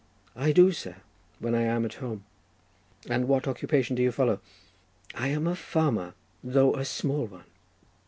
[0.35, 0.95] "I do, sir,
[1.37, 2.23] when I am at home."
[3.07, 4.41] "And what occupation do you follow?"
[5.13, 7.43] "I am a farmer, though a small one."